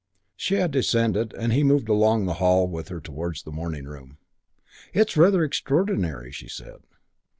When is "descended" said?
0.71-1.31